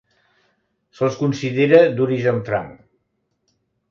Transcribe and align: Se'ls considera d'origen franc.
Se'ls 0.99 1.17
considera 1.19 1.83
d'origen 1.99 2.41
franc. 2.47 2.75